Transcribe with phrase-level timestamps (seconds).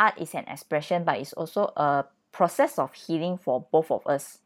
[0.00, 4.38] art is an expression, but it's also a process of healing for both of us.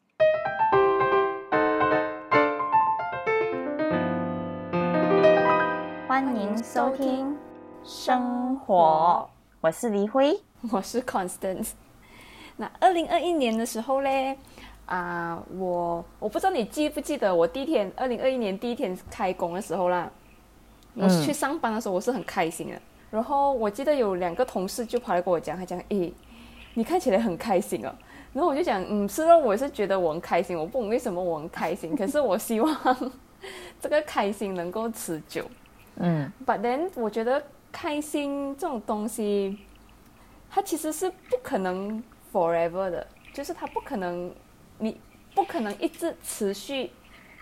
[6.08, 7.36] 欢迎收听
[7.84, 9.30] 生活，
[9.60, 10.40] 我是黎辉，
[10.72, 11.70] 我是 Constance。
[12.56, 14.36] 那二零二一年的时候嘞，
[14.86, 20.10] 啊，我我不知道你记不记得我第一天，二零二一年第一天开工的时候啦，
[20.94, 22.80] 我去上班的时候，我是很开心的。
[23.14, 26.12] 然后我记得有两个同事就跑来跟我讲，他讲：“诶，
[26.74, 27.94] 你看起来很开心哦。”
[28.34, 33.12] 然后我就讲：“嗯，是的，我是觉得我很开心，我不懂为什么我很开心，可是我希望
[33.80, 35.48] 这个开心能够持久。”
[35.94, 39.60] 嗯，But then 我觉得开心这种东西，
[40.50, 42.02] 它其实是不可能
[42.32, 44.34] forever 的，就是它不可能，
[44.78, 45.00] 你
[45.36, 46.90] 不可能一直持续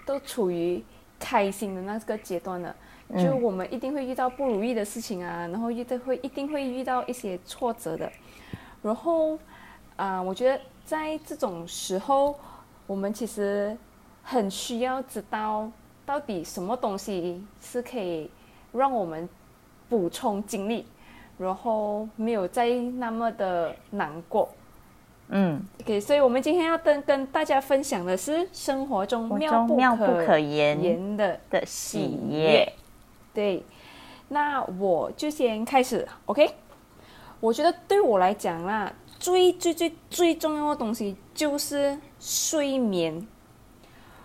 [0.04, 0.84] 都处于
[1.18, 2.77] 开心的那个阶段的。
[3.14, 8.10] 就我们一定会遇到不如意的事情啊，然后遇到会一定会遇到一些挫折的，
[8.82, 9.38] 然后
[9.96, 12.34] 啊，我觉得在这种时候，
[12.86, 13.77] 我们其实
[14.22, 15.70] 很需要知道
[16.06, 18.30] 到底什么东西是可以
[18.72, 19.28] 让我们
[19.91, 20.86] 补充精力，
[21.36, 24.48] 然后没有再那么的难过。
[25.28, 32.72] 嗯，OK，所以我们今天要跟跟大家分享的是生活中妙不可言的的喜悦。
[33.34, 33.64] 对，
[34.28, 36.55] 那我就先开始，OK。
[37.41, 43.27] 我觉得对我来讲啦，最最最最重要的东西就是睡眠。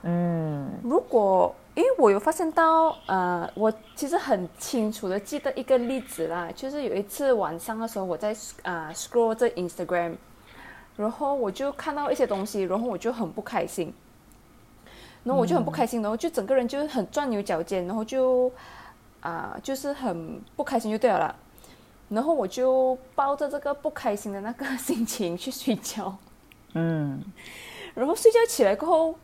[0.04, 10.16] 嗯，如果因为我有发现到，呃，我其实很清楚的记得一个例子啦，就是有一次晚上的时候，我在啊 scroll 这 Instagram，
[10.96, 13.92] 然后我就看到一些东西，然后我就很不开心，
[15.24, 18.52] 然后我就很不开心，然后就整个人就很钻牛角尖，然后就。
[19.28, 21.36] 啊，就是很不开心就对了，
[22.08, 26.16] 然后我就抱着这个不开心的那个心情去睡觉，
[26.76, 27.22] 嗯，
[27.94, 29.16] 然后睡觉起来过后，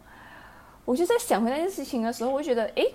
[0.83, 2.85] 我就在想回那件事情的时候，我就觉得，哎，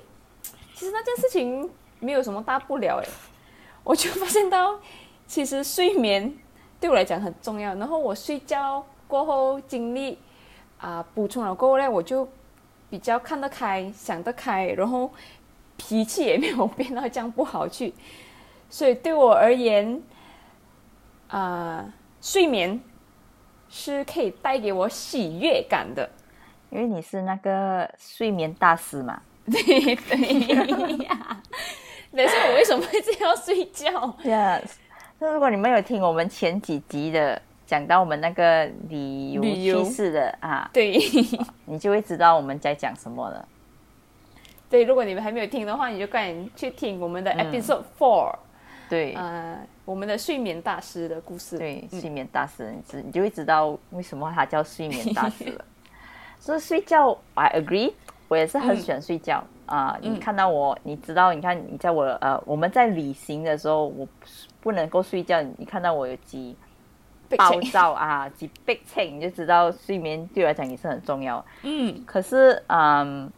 [0.75, 3.09] 其实那件事情没有什么大不了，哎，
[3.85, 4.79] 我就发现到，
[5.27, 6.31] 其实睡眠
[6.79, 10.19] 对我来讲很重要，然后我睡觉过后精力
[10.77, 12.29] 啊补充了过后呢，我就
[12.91, 15.11] 比较看得开，想得开，然后。
[15.79, 17.95] 脾气也没有变到这样不好去，
[18.69, 20.03] 所以对我而言，
[21.29, 21.91] 啊，
[22.21, 22.79] 睡眠
[23.71, 26.11] 是可以带给我喜悦感的，
[26.69, 29.23] 因为你是那个睡眠大师嘛。
[29.51, 29.63] 对
[29.97, 31.41] 对呀，
[32.15, 33.89] 但是我为什么会这样睡觉
[34.23, 34.73] ？Yes，
[35.19, 41.01] 那如果你们有听我们前几集的讲到我们那个旅游趋势的啊，对，
[41.65, 43.49] 你就会知道我们在讲什么了。
[44.71, 48.35] 对，如果你们还没有听的话，你就赶紧去听我们的 episode four。
[48.89, 51.59] 对，呃，我们的睡眠大师的故事。
[51.59, 55.65] 对，睡眠大师，你知你就会知道为什么他叫睡眠大师了。
[56.41, 57.93] 所以睡觉，I agree，
[58.29, 59.99] 我也是很喜欢睡觉啊。
[60.01, 64.07] 你看到我，你知道，你看你在我呃，我们在旅行的时候，我
[64.61, 65.43] 不能够睡觉。
[65.57, 66.57] 你看到我有几
[67.37, 71.45] 暴躁啊，几 big change，你就知道睡眠对我来讲也是很重要。
[71.63, 73.31] 嗯，可是嗯。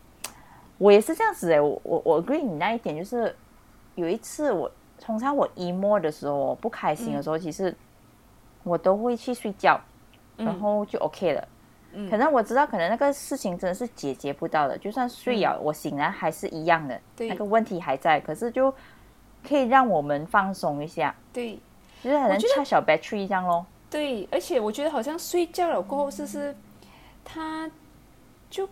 [0.80, 3.36] 我也是这样子哎，我我我 agree 你那一点，就是
[3.96, 7.76] 有一次我通常我 emo 的时候，不开心的时候，其实
[8.62, 9.78] 我都会去睡觉，
[10.38, 11.48] 然后就 OK 了。
[11.92, 18.72] 嗯，可能我知道，可能那个事情真的是解决不到的，就算睡了，我醒来还是一样的，那个问题还在，可是就
[19.46, 21.14] 可以让我们放松一下。
[21.30, 21.58] 对，
[22.02, 23.66] 就是好像插小 battery 一样咯。
[23.90, 26.56] 对，而且我觉得好像睡觉了过后，是不是，
[27.22, 27.70] 他
[28.48, 28.66] 就。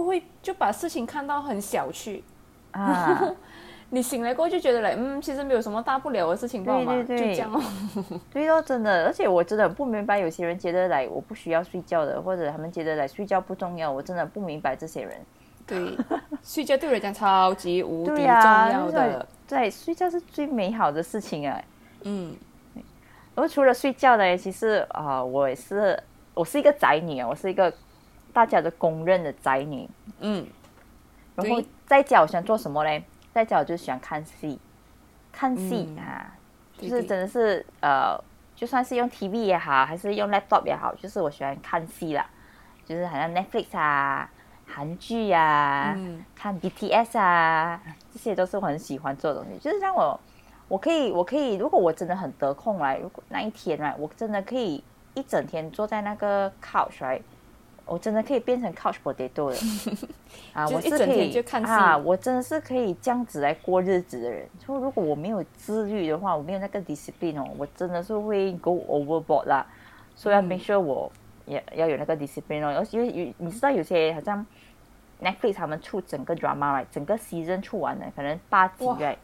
[0.00, 2.24] 不会就把事情看到很小去
[2.70, 3.22] 啊！
[3.92, 7.60] 你醒来过后就觉得嘞，嗯，其实没有什么大不了的事情，对对对，就这样哦。
[8.32, 15.20] 对哦，真的，而且我真的不明白，有些人觉得来我不需要睡觉的，或者他们觉得来睡觉不重要，我真的不明白这些人。
[15.66, 15.94] 对，
[16.42, 21.60] 睡觉对我来讲超级无敌重要的，对，睡觉是最美好的事情啊。
[22.04, 22.34] 嗯，
[23.34, 27.70] 而除了睡觉呢，其实啊，我也是，我是一个宅女啊，我是一个。
[28.32, 29.88] 大家都公认的宅女，
[30.20, 30.46] 嗯，
[31.34, 33.02] 然后在家我喜欢做什么嘞？
[33.32, 34.58] 在家我就喜欢看戏，
[35.32, 36.34] 看戏啊，
[36.76, 38.18] 就是真的是呃，
[38.56, 42.26] 就算是用 TV 也好，还是用 laptop 也好，就是我喜欢看戏啦，
[42.84, 44.28] 就是好像 Netflix 啊、
[44.66, 45.96] 韩剧啊、
[46.34, 47.80] 看 BTS 啊，
[48.12, 49.58] 这些都是我很喜欢做的东西。
[49.58, 50.18] 就是让我，
[50.68, 54.82] 我可以，我可以，如果我真的很得空来，如果那一天来，我真的可以
[55.14, 57.20] 一整天坐在那个 couch 来。
[57.90, 60.06] 我真的可以变成 couch potato 的
[60.54, 60.68] 啊！
[60.68, 64.48] 我是可以啊，我真的是可以这样子来过日子的人。
[64.64, 69.66] 说如果我没有自律的话，我没有那个 discipline 哦，我真的是会 go overboard 啦。
[70.14, 71.10] 所以要嗯 make sure 我
[71.46, 72.86] 也要有那个 discipline 哦。
[72.92, 74.46] 因为有你知道有些好像
[75.20, 79.16] Netflix 他们出整个 drama 整个 season 出完了，可能八集哇 right。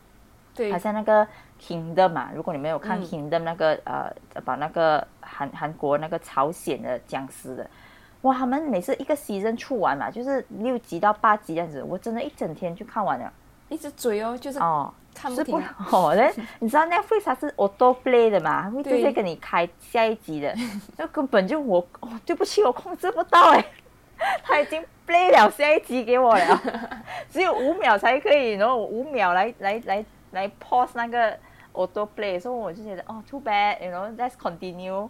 [0.55, 1.27] 对好，像那个
[1.61, 4.11] Kingdom 嘛，如果你没有看嗯 Kingdom 那个、呃，
[4.45, 7.71] 把那个韩韩国那个朝鲜的僵尸的，
[8.27, 13.33] 哇，他们每次一个 season 出完嘛，就是六集到八集这样子，我真的一整天就看完了
[13.69, 14.93] 一直追哦，就是哦。
[15.19, 15.75] 看不停啊。
[15.91, 20.55] 哦， 那你知道 Netflix 它是 auto play 的嘛，它会直接给你开下一集的，
[20.99, 23.65] 那根本就我哦，对不起，我控制不到哎，
[24.45, 26.63] 他已经 play 了下一集给我了，
[27.31, 31.35] 只有五秒才可以，然后五秒来来来来 pause 那个
[31.73, 35.09] auto play，所以我就觉得哦，too bad，you know，let's continue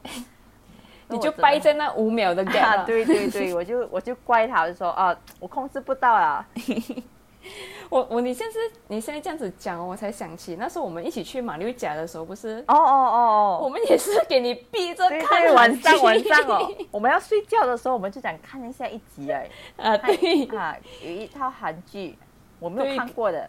[1.09, 6.45] 你就掰在那五秒的 gap 啊，了 对对对，我就我就怪他，我就说啊，我控制不到啦，
[7.89, 8.59] 我我你现在
[8.89, 12.59] 你现在这样子讲哦，我才想起那时候我们一起去马六甲的时候，不是？
[12.67, 22.19] 哦哦哦哦，我们也是给你逼着看对，晚上晚上哦， 我们要睡觉的时候，我们就想看一下一集哎，啊，对，啊，有一套韩剧
[22.59, 23.49] 我没有看过的，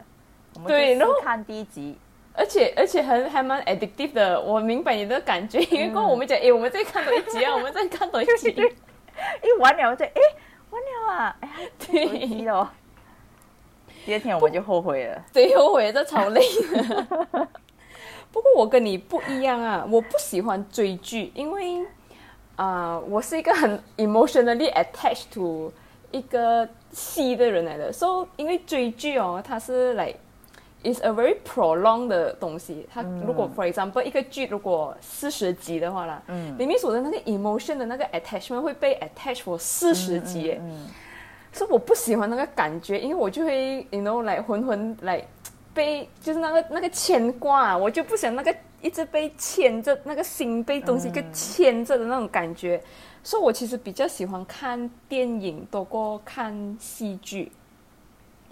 [0.53, 1.97] 我们就试看第一集，
[2.37, 8.49] 而且而且还还蛮 addictive 的，我明白你的感觉，因为跟我们讲，诶，我们再看多一集啊， 我们再看多一集，
[9.43, 10.21] 一完了我就哎
[10.69, 12.59] 完了啊，哎呀，对有一集了。
[12.59, 12.69] 哦，
[14.05, 16.41] 第二天我们就后悔了，对，后悔这超累
[16.71, 17.07] 的。
[18.31, 21.81] 不过我跟你不一样啊，我不喜欢追剧，因为
[22.55, 25.73] 啊、呃我是一个很 emotionally attached to
[26.11, 27.91] 一个戏的人来的。
[27.91, 30.19] So 因为追剧哦，它是 like
[30.83, 32.87] is a very prolonged 的东西。
[32.91, 36.57] 它如果 for example 一个剧如果四十集的话啦，嗯。
[36.57, 40.59] 里面所的那个 emotion 的那个 attachment 会被 attach for 四十集
[41.53, 45.25] 所以我不喜欢那个感觉，因为我就会，you know，来浑浑来
[45.73, 52.79] 被，就是那个那个牵挂、啊，我就不想那个一直被牵着，那个心被东西给牵着的那种感觉。
[53.23, 57.51] 所以我其实比较喜欢看电影多过看戏剧，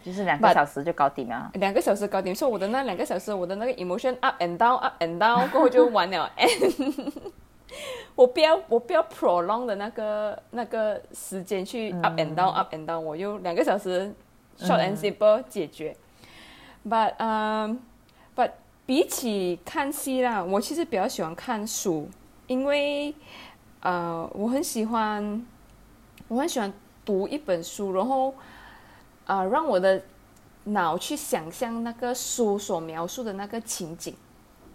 [0.05, 1.49] 就是两个小时就搞定了。
[1.55, 2.35] 两个小时搞定。
[2.35, 6.31] 所以我的那两个小时，我的那个 emotion up and down up and down 过后就完了。
[8.15, 14.13] 我不要我不要 prolong 的那个那个时间去 up and down up and down，我就两个小时
[14.59, 15.97] short and simple 解决。
[16.87, 17.79] But 嗯、
[18.35, 18.51] but
[18.85, 22.07] 比起看戏啦，我其实比较喜欢看书，
[22.45, 23.15] 因为
[23.81, 25.45] 呃我很喜欢
[26.27, 26.71] 我很喜欢
[27.03, 28.35] 读一本书，然后啊、
[29.25, 30.01] 呃让我的
[30.65, 34.15] 脑去想象那个书所描述的那个情景。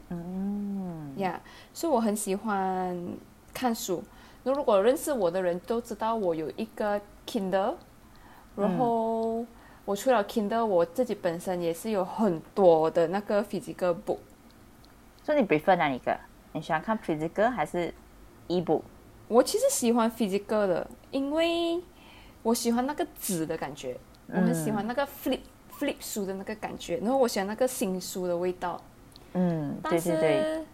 [0.09, 1.41] 嗯，呀
[1.73, 2.97] 所以我很喜欢
[3.55, 4.03] 看书。
[4.43, 7.75] 那如果认识我的人都知道我有一个 Kindle，
[8.57, 9.45] 然后
[9.85, 14.19] 我除了 Kindle，我自己本身也是有很多的那个 physical book。
[15.23, 16.19] 所以你 prefer 哪一个？
[16.53, 17.93] 你喜欢看 physical 还是
[18.49, 18.83] ebook？
[19.29, 21.81] 我其实喜欢 physical 的，因为
[22.43, 23.97] 我喜欢那个纸的感觉，
[24.33, 25.41] 我很喜欢那个 flip
[25.79, 28.81] flip 书的那个感觉，然后我喜欢那个新书的味道。
[29.33, 30.65] 嗯，但是对对对，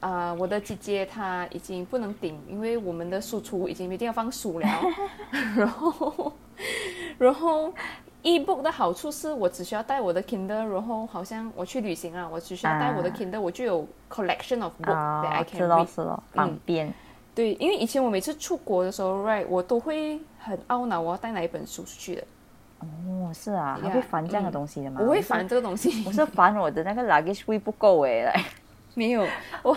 [0.00, 4.68] 啊、我的姐姐她已经不能顶，因为我们的书橱已经没地方放书了。
[5.56, 6.32] 然后，
[7.18, 7.72] 然后
[8.22, 15.86] ebook 的好处是我只需要带我的 Kindle，然后好像我去旅行啊，我只需要带我的啊 Kindle，、我就有 collection of book、啊 that I 是 can read。
[15.86, 16.94] 是咯，方便。
[17.34, 22.24] 对，因为以前我每次出国的时候，right，我都会很懊恼我要带哪一本书出去的，
[23.08, 25.00] 哦，是啊，还会烦这样的嗯东西的吗？
[25.02, 26.04] 我会烦这个东西。
[26.06, 28.44] 我是烦我的那个 luggage 位不够哎，来
[28.94, 29.26] 没有，
[29.62, 29.76] 我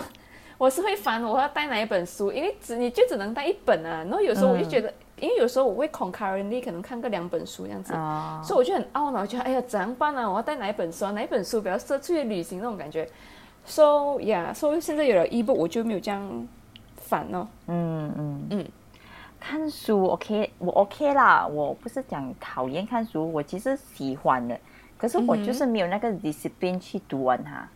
[0.58, 4.04] 我是会烦我要带哪一本书，因为只你就只能带一本啊。
[4.04, 11.10] 然后有时候我就觉得，因为有时候我会 concurrently 可能看个两本书这样子，啊，所以我就很懊恼，觉得哎呀怎样办呢、我要带哪一本书啊？
[11.12, 13.08] 哪一本书比较适合出去旅行那种感觉。
[13.66, 16.48] So yeah，所、以现在有了 ebook，我就没有这样
[16.96, 17.46] 烦哦。
[17.66, 18.66] 嗯嗯嗯，
[19.40, 24.56] 看书 OK，我 OK 啦，我不是讲讨厌看书，我其实喜欢的，
[24.98, 27.66] 可是我就是没有那个 discipline 去读完它，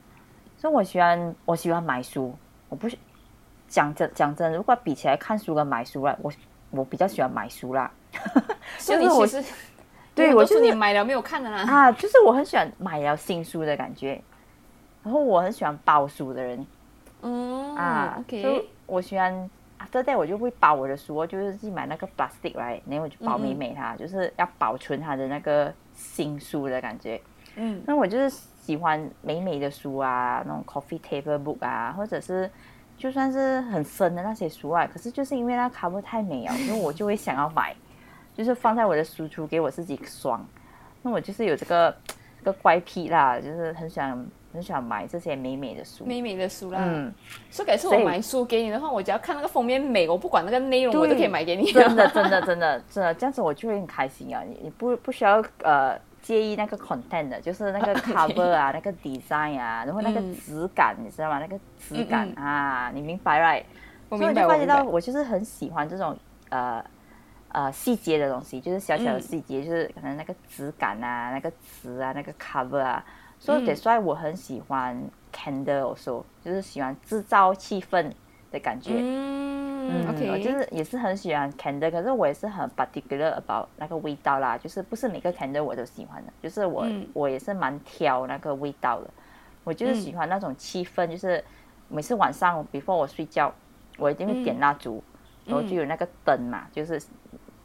[0.58, 2.32] 所以我喜欢我喜欢买书，
[2.68, 2.96] 我不是
[3.66, 6.30] 讲真讲真，如果比起来看书跟买书啦，我
[6.70, 7.90] 我比较喜欢买书啦。
[8.78, 9.56] 所以就是我你其实有很多
[10.14, 11.62] 对我就是你买了没有看的啦。
[11.62, 14.22] 啊，就是我很喜欢买了新书的感觉，
[15.02, 16.66] 然后我很喜欢包书的人
[17.22, 19.50] 嗯啊，所以，OK，我喜欢
[19.84, 27.20] after that 我就会包我的书，我就是去买那个 plastic right，然后我就包美美它，就是要保存它的那个新书的感觉。
[27.56, 28.28] 嗯那我就是
[28.60, 32.50] 喜欢美美的书啊，那种 coffee table book 啊，或者是
[32.96, 37.74] 就算是很深的那些书啊，可是就是因为那 cover 太美了，所以我就会想要买。
[38.36, 40.44] 就是放在我的书橱给我自己爽。
[41.02, 41.96] 那我就是有这个
[42.40, 46.78] 这个怪癖啦，就是很想很想买这些美美的书，美美的书啦。
[46.80, 47.12] 嗯，
[47.50, 51.72] 所以改次我买书给你的话，我只要看那个封面美，我不管那个内容，我都可以买给你。
[51.72, 54.42] 真的，真的，真的，真的，这样子我就会很开心啊！
[54.46, 61.40] 你你不不需要呃介意那个 content 的，就是那个 cover 啊，那个 design 啊，然后那个质感，你知道吗？
[61.40, 63.64] 那个质感啊，你明白 right？
[64.08, 64.42] 我明白。
[64.42, 66.16] 就发现到我就是很喜欢这种
[66.50, 66.84] 呃。
[67.54, 73.04] 呃，细节的东西就是小小的细节，就是可能那个质感啊，那个词啊，那个 cover 啊，
[73.44, 74.98] 所以得说我很喜欢
[75.30, 78.10] candle，说就是喜欢制造气氛
[78.50, 78.94] 的感觉。
[78.96, 89.10] 嗯，OK，我就是也是很喜欢 candle，可是我也是很 particular about 那个味道啦，就是不是每个 candle 我都喜欢的，就是我我也是蛮挑那个味道的。
[89.62, 91.44] 我就是喜欢那种气氛，就是
[91.88, 93.52] 每次晚上 before 我睡觉，
[93.98, 95.04] 我一定会点蜡烛，
[95.44, 96.98] 然后就有那个灯嘛，就是。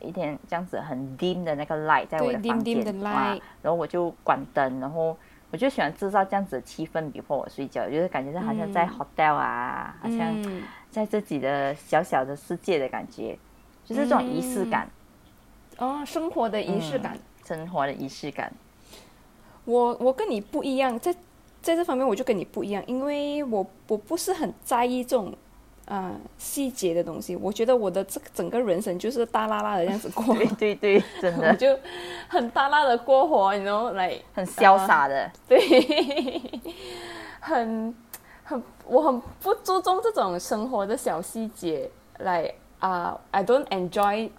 [0.02, 5.18] 一天这样子很 dim 的那个 light 在我的房间啊，然后我就关灯，然后
[5.52, 13.38] 我就喜欢制造这样子的气氛，before 我睡觉，就是感觉是好像在 hotel 啊，好像在自己的小小的世界的感觉，
[13.84, 14.88] 就是这种仪式感。
[15.78, 18.52] 哦，生活的仪式感，生活的仪式感。
[19.66, 21.14] 我我跟你不一样，在
[21.62, 25.34] 在这方面我就跟你不一样，因为我我不是很在意这种。
[25.90, 30.36] 啊，细节的东西，我觉得我的这整个人生就是大拉拉的样子过。
[30.36, 31.78] 对对对，真的就
[32.28, 35.32] 很大拉的过活，你知道，来很潇洒的。
[35.48, 35.60] 对，
[37.40, 37.96] 很
[38.44, 41.90] 很，我很不注重这种生活的小细节。
[42.20, 44.30] 来啊，I don't enjoy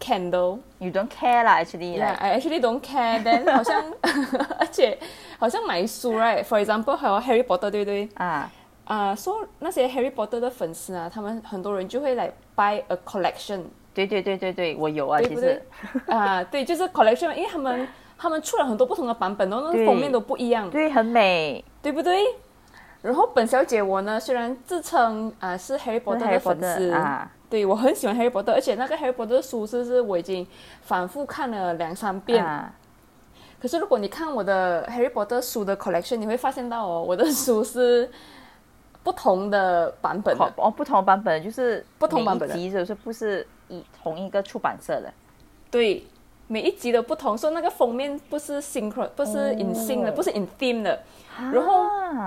[0.00, 0.60] candle.
[0.78, 1.98] You don't care 啦，actually.
[1.98, 3.22] Yeah, I actually don't care.
[3.22, 3.84] Then 好像，
[4.58, 4.98] 而且
[5.38, 8.08] 好像买书，right？For example，还有 Harry Potter，对不对？
[8.14, 8.50] 啊。
[8.86, 13.62] 啊，说那些 Harry Potter 的粉丝啊，他们很多人就会来 buy a collection。
[13.92, 15.60] 对对对对对，我有啊，其实
[16.06, 22.22] 啊，对，就是 collection，因为他们他们出了很多不同的版本，然后那个封面都不一样，对，很美，对不对？
[23.02, 30.46] 然后本小姐我呢，虽然自称啊是 Harry Potter 的粉丝啊，对我很喜欢 Harry Potter，而且那个 Harry Potter 的书是是我已经
[30.82, 32.44] 反复看了两三遍。
[33.60, 38.08] 可是如果你看我的 Harry Potter 书的 collection，你会发现到哦，我的书是。
[39.06, 45.12] 不同的版本哦，不同版本就是不同版本集，就是不是一同一个出版社的。
[45.70, 46.04] 对，
[46.48, 51.00] 每一集的不同，说那个封面不是 synchro，不是 in sync 的，不是 in theme 的。
[51.38, 51.86] 然后，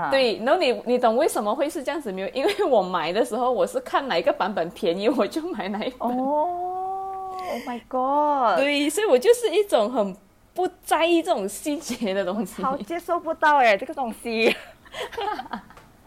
[0.09, 2.27] 对，然后你你懂为什么会是这样子没有？
[2.29, 6.17] 因为我买的时候我是看哪一个版本便宜，我就买哪一本。
[6.17, 8.57] 哦，Oh my God！
[8.57, 10.15] 对，所以我就是一种很
[10.53, 14.55] 不在意这种细节的东西，好接受不到哎，这个东西。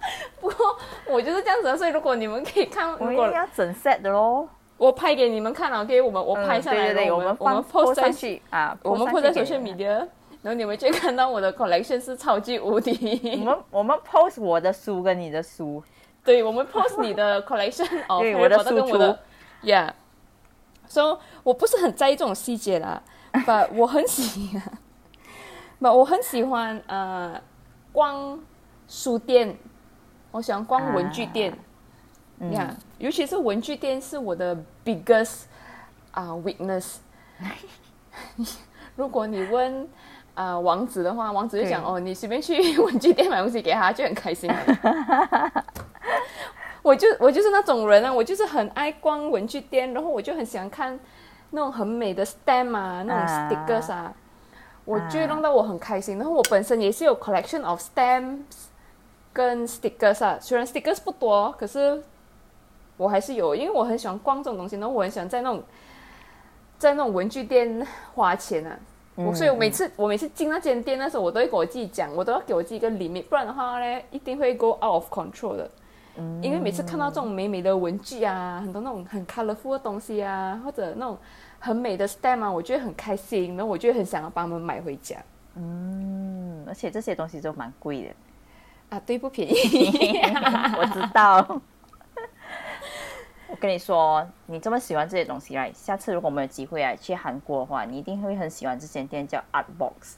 [0.40, 9.86] 不过我就是这样子，所以如果你们可以看，我果要整 set 的喽，我拍给你们看了，OK，我们我拍下来，我们我们 post 上去啊，我们 post 在 social media，
[10.42, 13.20] 然后你们就看到我的 collection 是超级无敌。
[13.40, 15.82] 我们我们 post 我的书跟你的书，
[16.24, 17.86] 对，我们 post 你的 collection，
[18.20, 19.20] 对，我的书我的
[19.62, 19.90] ，Yeah，
[20.86, 23.00] 所以我不是很在意这种细节啦
[23.32, 24.62] ，But 我很喜欢
[25.80, 27.40] ，But 我很喜欢呃
[27.92, 28.40] 逛
[28.88, 29.56] 书店。
[30.32, 31.52] 我喜欢逛文具店，
[32.38, 35.42] 你看，尤其是文具店是我的 biggest
[36.10, 36.96] 啊 weakness。
[38.96, 39.86] 如果你问
[40.34, 44.50] 啊王子的话，王子就讲哦，你随便去文具店买东西给他，就很开心。
[46.80, 50.98] 我就我就是那种人啊，我就是很爱逛文具店，然后我就很喜欢看
[51.50, 54.10] 那种很美的 stamp 啊，那种 stickers 啊，
[54.86, 56.16] 我就弄到我很开心。
[56.16, 58.71] 然后我本身也是有 collection of stamps。
[59.32, 62.02] 跟 stickers 啊，虽然 stickers 不多，可是
[62.96, 65.62] 我还是有，因为我很喜欢逛这种东西，然后我很喜欢在那种
[66.78, 68.78] 在那种文具店花钱啊。
[69.14, 75.70] 我所以，我每次我每次进那间店的时候，我都会给我自己讲，我都要给我自己一个 limit，不然的话呢，一定会 go out of control 的。
[76.16, 81.16] 嗯因为每次看到这种美美的文具啊，很多那种很 colorful 的东西啊，或者那种
[81.58, 85.16] 很美的 stamp 啊，我觉得很开心，然后我就很想要把它们买回家。
[85.56, 88.08] 嗯，而且这些东西都蛮贵的。
[88.92, 89.54] 啊，对，不便宜，
[90.76, 91.40] 我知道。
[93.48, 100.16] 我跟你说，你这么喜欢这些东西来，下次如果我们有机会啊去韩国的话，你一定会很喜欢这间店，叫 Art Box。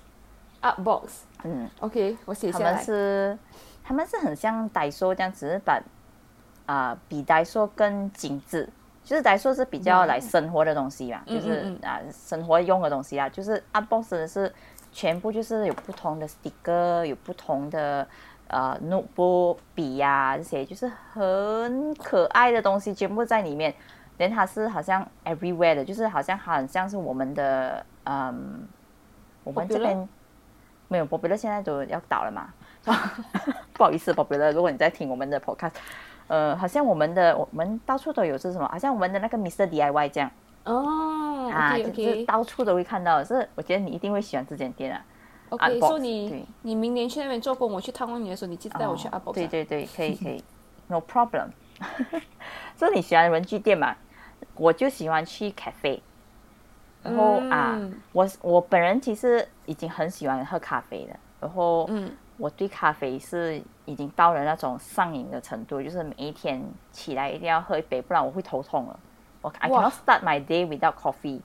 [0.61, 2.64] Art Box，嗯，OK，我写下来。
[2.64, 3.38] 他们是，
[3.85, 5.81] 他们是很像代说这样子，把
[6.66, 8.69] 啊比呆说更精致。
[9.04, 14.52] 就是呆说是比较来生活的东西嘛，就是啊生活用的东西啊，就是 Art Box 是
[14.90, 18.04] 全部就是有不同的 sticker，有不同的。
[18.49, 23.75] 呃，notebook 笔呀，这些就是很可爱的东西，全部在里面。
[24.17, 28.65] 连它是好像 everywhere 的，就是好像很像是我们的嗯，
[29.43, 30.09] 我们这边
[30.87, 32.55] 没有 popular 现在都要倒了嘛，
[33.75, 35.73] 不好意思 popular，如果你在听我们的 podcast，
[36.29, 38.69] 呃，好像我们的我们到处都有是什么？
[38.69, 40.31] 好像我们的那个 Mr DIY 这样
[40.63, 45.05] 哦，啊，就是到处都会看到，是我觉得你一定会喜欢这间店啊。
[45.51, 49.33] OK，说你你明年去那边做工，我去探望你的时候，你记得带我去阿宝。
[49.33, 50.43] 对对对，可以可以
[50.89, 51.49] ，No problem。
[52.77, 53.95] 所以你喜欢文具店嘛？
[54.57, 56.01] 我就喜欢去 cafe。
[57.03, 57.79] 然后啊，
[58.13, 61.17] 我我本人其实已经很喜欢喝咖啡了。
[61.41, 68.99] 然后，嗯，我对咖啡是已经到了那种上瘾的程度，就是每一天起来一定要喝一杯，不然我会头痛了。
[69.43, 71.41] 我 I cannot start my day without coffee。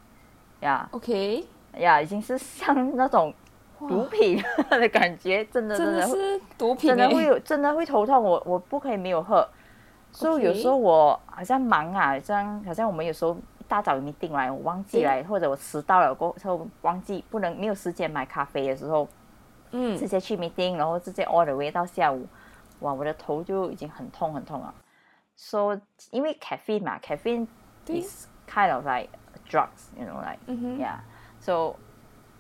[0.62, 1.46] 呀，OK，
[1.77, 3.34] 呀，已经是像那种。
[3.88, 8.21] 毒品 的感觉，真的真的是毒品，真的会有，真的会头痛。
[8.21, 9.48] 我我不可以没有喝，
[10.12, 19.07] 所以有时候我好像忙啊，像好像我们有时候一大早有 meeting 来，我忘记来，或者我迟到了过后忘记不能没有时间买咖啡的时候，
[19.71, 22.27] 嗯，直接去 meeting，然后直接 all the way 到下午，
[22.79, 24.74] 哇，我的头就已经很痛很痛了。
[25.36, 25.79] So
[26.12, 27.48] 因为 caffeine 嘛，caffeine
[27.88, 29.09] is kind of like
[29.50, 31.75] drugs，you know，like，yeah，so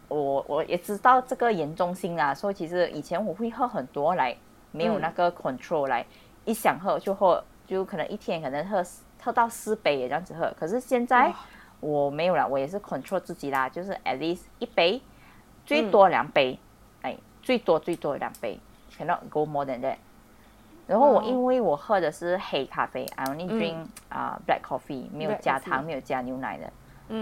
[0.09, 4.35] 我我也知道这个严重性啦，所以其实以前我会喝很多来，
[4.71, 6.05] 没有那个 control 来，
[6.45, 8.83] 一想喝就喝，就可能一天可能喝
[9.21, 10.51] 喝到四杯也这样子喝。
[10.59, 11.31] 可是现在
[11.79, 15.01] 我没有了，我也是 control 自己啦，就是 at least 一杯，
[15.65, 16.59] 最多两杯，
[17.03, 18.59] 哎，最多最多两杯
[18.97, 19.97] ，cannot go more than that。
[20.87, 26.73] 然后我因为我喝的是黑咖啡，I only drink 啊 black coffee，没有加糖，没有加牛奶的。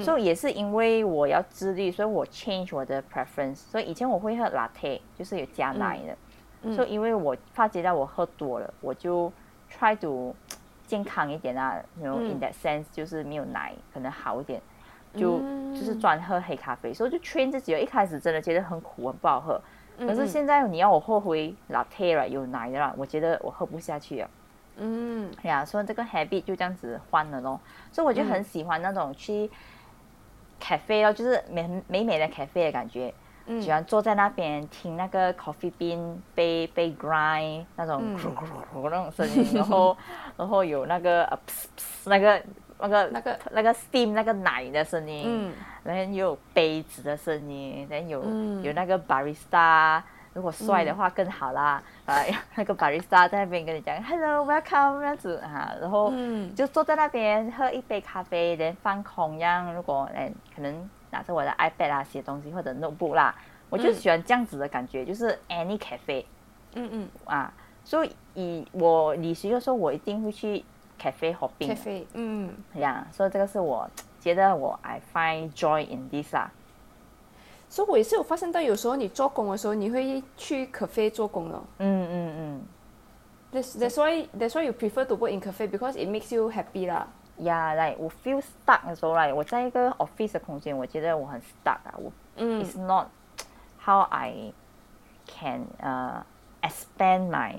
[0.02, 3.56] 所以也是因为我要自律，所以我 change 我的 preference。
[3.56, 6.74] 所以以前我会喝 latte，就是有加奶的。
[6.76, 9.32] 所以因为我发觉到我喝多了，我就
[9.72, 10.36] try to
[10.86, 14.62] 健康一点啊，然后 in that sense 就是没有奶可能好一点，
[15.14, 15.40] 就
[15.74, 16.94] 就是专喝黑咖啡。
[16.94, 19.62] 所以就 train 自己，一开始真的觉得很苦，很不好喝。
[20.00, 24.30] 可是现在你要我后悔 latte 了，有奶的啦，我觉得我喝不下去了。
[24.78, 27.60] 嗯，呀，所以这个 habit 就这样子换了咯。
[27.92, 29.50] 所以我就很喜欢那种去。
[30.62, 33.14] Cafe 哦，就是美美美的 cafe 的感觉，
[33.46, 33.62] 嗯。
[33.62, 38.02] 喜欢坐在那边听那个 coffee bean 被被 grind 那种
[38.74, 39.98] 那种声音，然后
[40.38, 41.40] 然后有那个呃
[42.06, 42.42] 那个
[42.80, 45.54] 那个那个那个 steam 那个奶的声音，
[45.84, 48.24] 然后又有杯子的声音，然后有
[48.64, 50.02] 有那个 barista。
[50.38, 52.16] 如果帅的话更好啦，啊，
[52.54, 55.38] 那个 barista 在那边跟你讲 “hello welcome” 这样子。
[55.38, 56.14] 啊，然后
[56.56, 59.74] 就坐在那边喝一杯咖啡，连放空一样。
[59.74, 63.34] 如果哎，可能拿着我的 iPad 啊写东西或者 notebook 啦，
[63.72, 66.24] 我就喜欢这样子的感觉，就是 any cafe，
[66.76, 67.10] 嗯嗯。
[67.26, 67.52] 啊，
[67.84, 70.64] 所以以我旅行的时候，我一定会去
[71.02, 71.76] cafe hopping。
[71.76, 73.90] cafe，嗯，呀，所以这个是我
[74.22, 76.52] 觉得我 I find joy in this 啊。
[77.70, 81.62] 所以我也是有发现到，有时候你做工的时候，你会去 cafe 做工的。
[81.80, 82.62] 嗯嗯嗯。
[83.52, 86.88] That's that's why that's why you prefer to work in cafe because it makes you happy
[86.88, 87.08] 啦。
[87.40, 91.94] Yeah, like 我 feel stuck 的时候，like 我在一个 office 的空间，我觉得我很 stuck 啊。
[91.98, 93.08] 我嗯，It's not
[93.86, 94.54] how I
[95.28, 96.24] can uh
[96.62, 97.56] expand my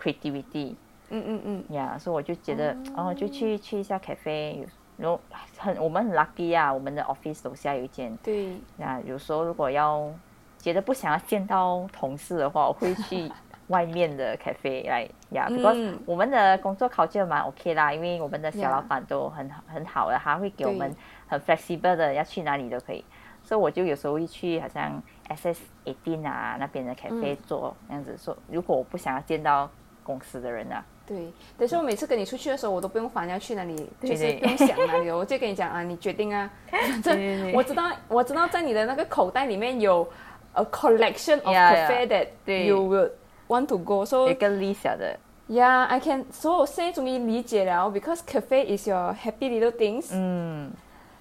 [0.00, 0.76] creativity。
[1.10, 1.64] 嗯嗯嗯。
[1.70, 4.66] Yeah，所以我就觉得，然后就去去一下 cafe。
[4.98, 5.18] 然后
[5.56, 8.14] 很我们很 lucky 啊，我们的 office 楼下有一间。
[8.16, 8.56] 对。
[8.76, 10.12] 那有时候如果要
[10.58, 13.30] 觉得不想要见到同事的话，我会去
[13.68, 15.46] 外面的 cafe 来呀。
[15.48, 15.72] 不过
[16.04, 20.92] 我们的工作考卷蛮 OK 啦，因为我们的小老板都很很好的，他会给我们
[21.28, 23.04] 很 flexible 的，要去哪里都可以。
[23.44, 28.16] 所以我就有时候会去好像 SS eighteen 啊那边的 cafe 做这样子。
[28.18, 29.70] 说如果我不想要见到
[30.02, 30.84] 公司的人啊。
[31.08, 36.50] 对，等下我每次跟你出去的时候，我都不用烦要去哪里，就是不用想哪里，我就跟你讲啊，你决定啊。
[36.70, 40.06] 反正我知道，我知道在你的那个口袋里面有
[40.52, 43.10] a collection of cafe that you would
[43.48, 44.04] want to go。
[44.04, 45.18] so 一个理想的。
[45.48, 46.26] Yeah，I can。
[46.30, 50.08] 所以我现在终于理解了，because cafe is your happy little things。
[50.12, 50.70] 嗯。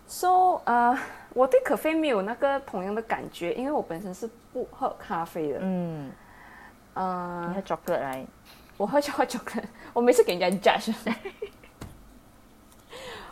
[0.06, 1.00] So 啊，
[1.34, 5.60] 我对 cafe 没有那个同样的感觉，因为我本身是不喝咖啡的。
[5.62, 6.12] 嗯。
[6.94, 7.46] 啊。
[7.48, 8.26] 你喝 chocolate 来。
[8.78, 10.94] 我喝巧克力，我每次给人家 judge，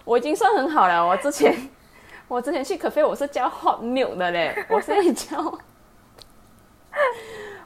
[0.03, 1.05] 我已经算很好了。
[1.05, 1.55] 我之前，
[2.27, 4.65] 我之前去咖啡，我是叫 hot milk 的嘞。
[4.69, 5.37] 我现在叫，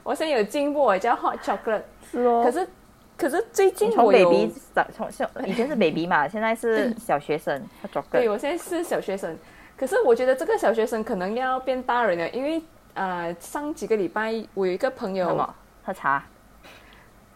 [0.04, 1.82] 我现在有进步，我叫 hot chocolate。
[2.10, 2.42] 是哦。
[2.44, 2.68] 可是，
[3.16, 4.52] 可是最近从 baby
[4.94, 8.12] 从小以前是 baby 嘛，现在是小学生喝 chocolate。
[8.12, 9.34] 对，我现在是小学生。
[9.76, 12.62] 可是我觉得这个小学生可能要变大人了，因为
[12.92, 15.48] 呃，上几个礼拜我有一个朋友
[15.82, 16.22] 喝茶。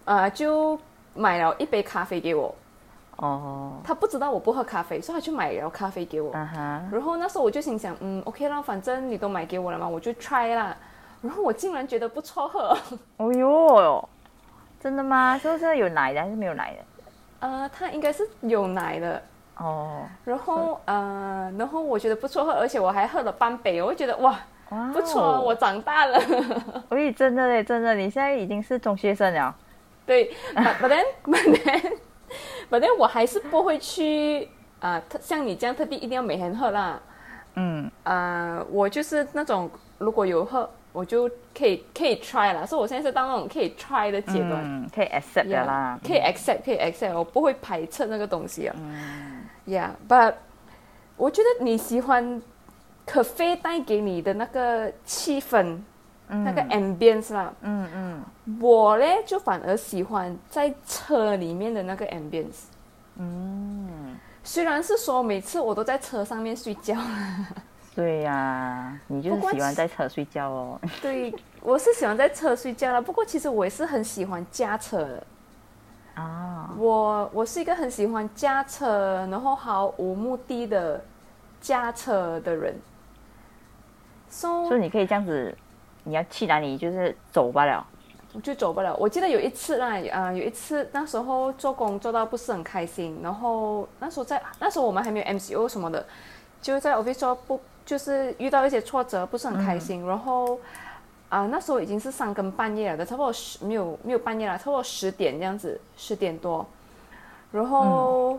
[0.04, 0.78] 啊，就
[1.14, 2.54] 买了一杯咖啡给我，
[3.16, 6.32] 哦，他不知道我不喝咖啡，所以他就买了咖啡给我。
[6.32, 10.76] 然后那时候我就心想，嗯，OK 啦，反正你都买给我了嘛，我就 try 啦。
[11.22, 12.76] 然后我竟然觉得不错喝，
[13.16, 14.08] 哦哟，
[14.78, 15.38] 真的吗？
[15.38, 16.78] 是不是有奶的还是没有奶的？
[17.40, 19.22] 呃，它应该是有奶的。
[19.56, 24.38] 哦，然后呃，然后我觉得不错喝，而且我还喝了半杯，我就觉得哇，
[24.70, 26.20] 哇不错，我长大了。
[26.90, 29.54] 喂，真的嘞，真的，你现在已经是中学生了。
[30.06, 31.92] 对，but but then but then
[32.70, 34.48] but then 我还是不会去
[34.80, 37.00] 啊、特像你这样特地一定要每天喝啦。
[37.54, 42.66] 嗯，啊、我就是那种如果有喝，我就可以可以 try 啦。
[42.66, 44.60] 所以我现在是到那种可以 try 的阶段。
[44.62, 45.98] 嗯，可以 accept 的啦。
[46.06, 48.74] 可以 accept，可以 accept，我不会排斥那个东西啊。
[48.78, 50.34] 嗯 Yeah，but
[51.16, 52.42] 我觉得你喜欢
[53.06, 55.78] 咖啡带给你的那个气氛，
[56.28, 57.52] 那个 ambience 啦。
[57.62, 58.24] 嗯嗯
[58.60, 62.64] 我嘞就反而喜欢在车里面的那个 ambience。
[63.16, 66.96] 嗯，虽然是说每次我都在车上面睡觉，
[67.94, 70.80] 对呀、你就是喜欢在车睡觉哦。
[71.00, 71.32] 对
[71.62, 73.00] 我是喜欢在车睡觉啦。
[73.00, 75.26] 不过其实我也是很喜欢驾车的。
[76.14, 81.00] 啊，我我是一个很喜欢驾车，然后毫无目的的
[81.60, 82.74] 驾车的人。
[84.28, 85.56] So 所以你可以这样子，
[86.04, 87.86] 你要去哪里就是走罢了。
[88.32, 88.96] 我就走不了。
[88.96, 96.04] 我记得有一次啦，啊、有一次那时候做工做到不是很开心，然后那时候在那时候我们还没有 MCO 什么的，
[96.60, 100.58] 就在 office 做不就是遇到一些挫折，不是很开心，然后
[101.28, 106.66] 啊、那时候已经是三更半夜了的，差不多十没有没有半夜了，差不多十点这样子，十点多，
[107.52, 108.38] 然后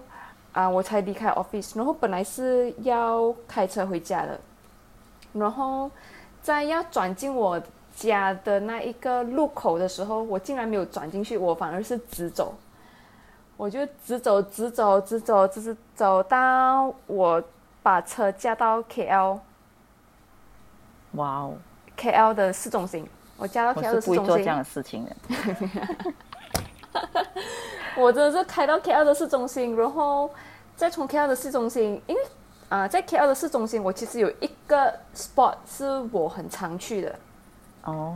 [0.52, 4.40] 啊、我才离开 office，然后本来是要开车回家的，
[5.34, 5.90] 然后
[6.46, 7.60] 在要转进我
[7.96, 12.54] 家的那一个路口的时候，我竟然没有转进去，我反而是直走，
[13.58, 17.44] 我就直走直走直走直直走到我
[17.82, 19.40] 把车驾到 KL
[21.14, 21.56] 哇哦
[21.98, 24.16] ，KL 的市中心，我驾到 KL 是的市中心。
[24.16, 25.16] 不会做这样，的事情的。
[27.98, 30.30] 我真的是开到 KL 的市中心，然后
[30.76, 32.22] 再从 KL 的市中心，因为
[32.70, 37.16] 啊、呃在 KL 的市中心，我其实有一个 spot 是我很常去的，
[37.84, 38.16] 哦，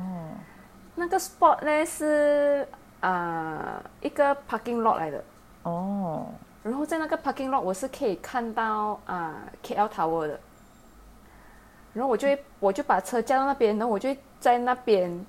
[0.96, 2.68] 那个 spot 呢是
[3.02, 5.24] 啊、呃一个 parking lot 来的，
[5.64, 6.26] 哦，
[6.64, 10.40] 然后在那个 parking lot 我是可以看到啊、KL Tower 的，
[11.94, 15.26] 然后我就会我就把车架到那边，然后我就会在那边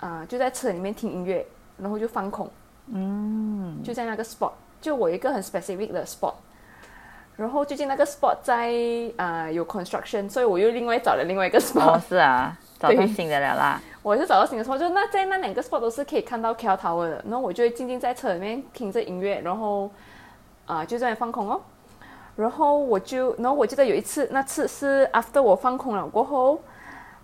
[0.00, 1.44] 啊、就在车里面听音乐，
[1.76, 2.48] 然后就放空。
[2.86, 6.34] 嗯，就在那个 spot，就我一个很 specific 的 spot。
[7.38, 8.68] 然后最近那个 spot 在
[9.16, 11.92] 啊、有 construction，所以我又另外找了另外一个 spot。
[11.94, 13.80] 哦，是啊， 找到新的了啦。
[14.02, 17.24] 我是找到新的 spot，就那在那两个 spot 都是可以看到 Tower 的。
[17.28, 19.88] 然后我就会静静在车里面听着音乐，然后
[20.66, 21.60] 啊、就在那里放空哦。
[22.34, 26.60] 然后我就，然后我记得有一次，那次是 after 我放空了过后，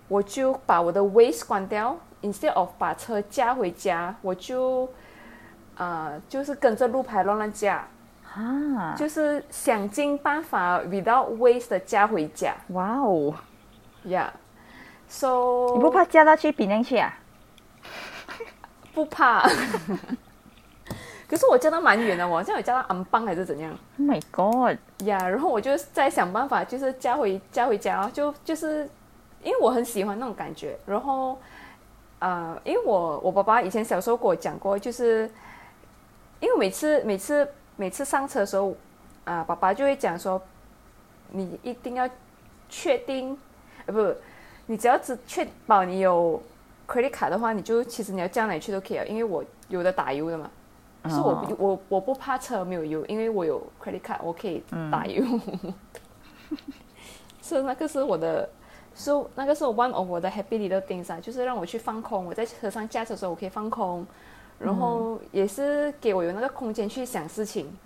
[0.07, 4.89] 我就把我的 waste 关掉，instead of 把车驾回家，我就
[5.77, 7.89] 啊、就是跟着路牌乱乱驾。
[8.35, 13.35] 啊，就是想尽办法 without waste 的加回家哇哦
[14.05, 17.17] ，，Yeah，so 你不怕嫁到去比邻去啊
[18.93, 19.49] 不怕？
[21.27, 24.79] 可是我加到蛮远的，我好像有加到安邦还是怎样？Oh my god！
[25.07, 28.89] 呀然后我就在想办法，就是加回加回家，就就是
[29.43, 31.33] 因为我很喜欢那种感觉，然后
[32.19, 35.29] 啊、呃因为我我爸爸以前小时候跟我讲过，就是
[36.41, 38.75] 因为每次每次每次上车的时候
[39.25, 40.41] 啊、爸爸就会讲说，
[41.31, 42.09] 你一定要
[42.69, 43.37] 确定，
[43.87, 44.15] 呃不，
[44.67, 46.41] 你只要只确保你有
[46.87, 50.51] credit 卡的话，你就其实你要叫哪里去都可以了，因为我有的打油的嘛。
[51.07, 55.23] 是我不我我不怕车没有油，因为我有 credit card，我可以打油。
[57.43, 58.49] 是那个是我的，
[58.95, 62.25] 是那个是 one of 我的 happy little things 啊，就是让我去放空。
[62.25, 64.07] 我在车上驾车的时候，我可以放空，
[64.59, 67.77] 然后也是给我有那个空间去想事情。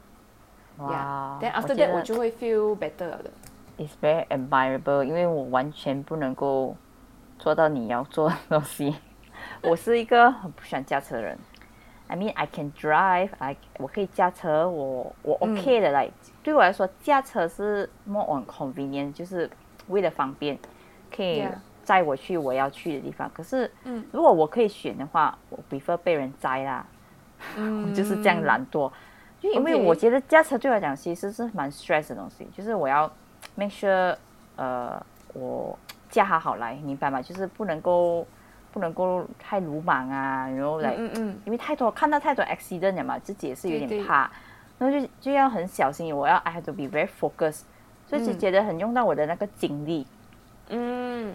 [0.78, 3.30] 哇 Yeah，then after 觉 that 我就会 feel better 的。
[3.78, 6.76] It's very admirable，因为我完全不能够
[7.38, 8.96] 做到你要做的东西。
[9.62, 11.38] 我是一个很不喜欢驾车的人。
[12.08, 15.90] I mean, I can drive, I 我可以驾车，我我 OK 的。
[15.90, 16.10] 来、
[16.42, 19.50] 对我来说，驾车是 more on convenient，就是
[19.88, 20.58] 为了方便，
[21.14, 21.52] 可以 Yeah
[21.88, 23.30] 载我去我要去的地方。
[23.32, 26.84] 可是，嗯如果我可以选的话，我 prefer 被人载啦。
[27.56, 28.92] 嗯 我就是这样懒惰。
[29.40, 33.10] 就因为我觉得驾车对我来讲其实是蛮 stress 的东西，就是我要
[33.54, 34.14] make sure
[34.56, 35.00] 呃
[35.32, 35.78] 我
[36.10, 37.22] 驾好好来，明白吗？
[37.22, 38.26] 就是不能够
[38.70, 44.30] 不能够太鲁莽啊，然后来、嗯嗯因为太多看到太多 accident 了嘛，自己也是有点怕。
[44.78, 47.62] 然后就就要很小心，我要 I have to be very focused，
[48.06, 50.06] 所以就觉得很用到我的那个精力。
[50.10, 50.17] 嗯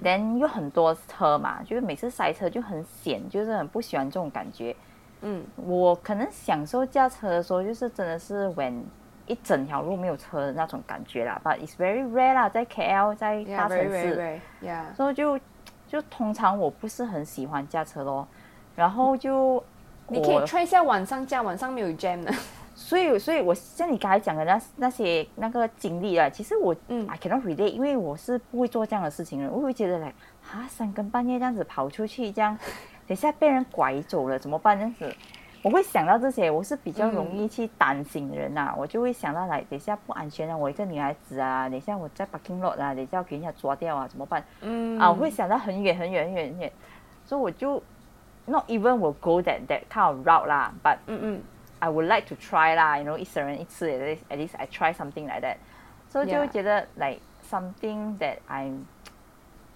[0.04, 4.76] ，then 又很多车嘛，就是每次塞车就很险，就是很不喜欢这种感觉。
[5.22, 8.82] 嗯，我可能享受驾车的时候，就是真的是 when
[9.26, 11.42] 一整条路没有车的那种感觉啦。
[11.44, 14.40] But it's very rare 啦，在 KL 在大城市，
[14.96, 15.40] 所以就
[15.88, 18.28] 就通常我不是很喜欢驾车咯。
[18.76, 19.64] 然后就
[20.08, 22.34] 你可以 try 一下晚上驾，晚上没有 jam 的。
[22.76, 29.50] 所以，所以我像你刚才讲的那那些那个经历啊，其实我嗯，I cannot relate，因为我是不会做这样的事情的。
[29.52, 30.08] 我会觉得来
[30.52, 32.58] 啊，三更半夜这样子跑出去，这样
[33.08, 34.76] 等下被人拐走了怎么办？
[34.78, 35.16] 这样子，
[35.62, 36.50] 我会想到这些。
[36.50, 44.44] 我是比较容易去担心的人呐，我就会想到来等下不安全啊，我一个女孩子啊，等下我在 parking lot 啊，等下给人家抓掉啊，怎么办？
[44.62, 46.72] 嗯啊，我会想到很远很远很远很远，
[47.26, 47.82] 所以我就
[48.46, 51.42] not even will go that that kind of route 啦，but 嗯嗯。
[51.83, 55.57] I would like to try 啦，you know，一生人一次，at least at least I try something like that。
[56.09, 58.85] 所以就觉得 like something that I'm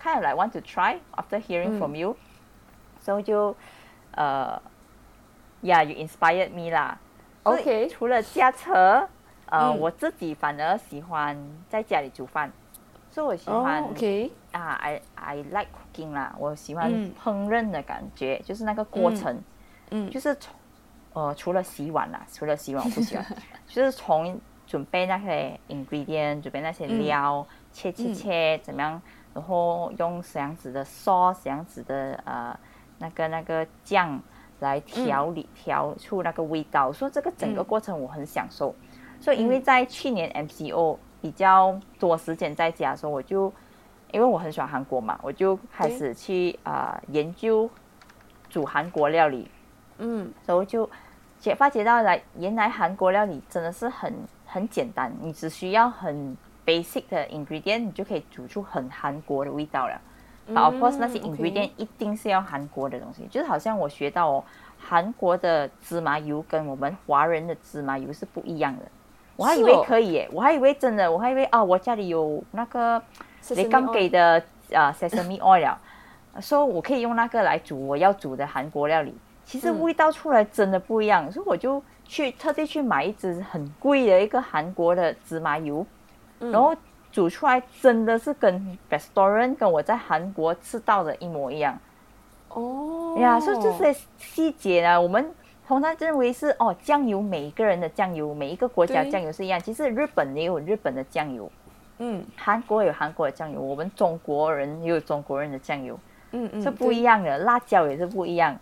[0.03, 2.17] kind of like want to try after hearing from you。
[3.01, 3.55] 所以就
[4.13, 4.61] 呃，
[5.63, 6.99] Yeah，you inspired me 啦。
[7.45, 9.09] OK，除了驾车，
[9.47, 11.39] 呃，我自己反而喜欢
[11.69, 12.51] 在家里煮饭。
[13.11, 16.91] 所以我喜欢 OK 啊，I I like cooking 啦，我喜欢
[17.23, 19.41] 烹饪的感觉，就是那个过程，
[19.91, 20.53] 嗯，就是从。
[21.14, 23.26] 呃，除了洗碗啦， 除了洗碗我不喜欢，
[23.68, 29.02] 就是从准备那些 ingredient，准备那些料，切切切怎么样，
[29.34, 32.58] 然后用什样子的 sauce，什样子的呃
[33.00, 34.22] 那个那个酱
[34.60, 38.76] 来调理调出那个味道，所以这个整个过程我很享受。
[39.20, 43.52] 所以因为在去年 MCO 比较多时间在家的时候，我就
[44.12, 47.70] 因为我很喜欢韩国嘛，我就开始去啊研究
[48.50, 49.50] 煮韩国料理，
[49.98, 50.90] 嗯，所以就。
[51.40, 54.12] 解发觉到来，原来韩国料理真的是很
[54.44, 60.02] 很简单，你只需要很 basic 的 ingredient，你就可以煮出很韩国的味道了。
[60.50, 64.44] But of course，那些 ingredient 一定是要韩国的东西，就是好像我学到哦，
[64.80, 68.82] 韩国的芝麻油跟我们华人的芝麻油是不一样的。
[69.36, 73.00] 我还以为可以耶，我还以为真的，我还以为啊，我家里有那个
[73.50, 75.76] 你刚给的啊 sesame oil，
[76.42, 79.16] 说我可以用那个来煮我要煮的韩国料理。
[79.48, 85.86] 其实味道出来真的不一样，所以我就去特地去买一支很贵的一个韩国的芝麻油，
[86.38, 86.76] 然后
[87.14, 91.80] 煮出来真的是跟 restaurant 跟我在韩国吃到的一模一样。
[92.50, 95.32] 哦，呀，所以这些细节呢，我们
[95.66, 99.58] 通常认为是哦，酱油每一个人的酱油，每一个国家酱油是一样。
[99.62, 101.50] 其实日本也有日本的酱油，
[102.00, 105.98] 嗯，韩国有韩国的酱油，我们中国人也有中国人的酱油，
[106.32, 108.58] 嗯嗯，是不一样的，辣椒也是不一样。